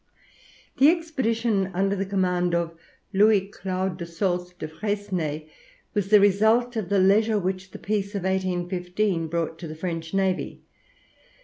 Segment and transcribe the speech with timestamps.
[0.77, 2.75] The expedition under the command of
[3.13, 5.47] Louis Claude de Saulces de Freycinet
[5.93, 10.11] was the result of the leisure which the Peace of 1815 brought to the French
[10.15, 10.63] navy.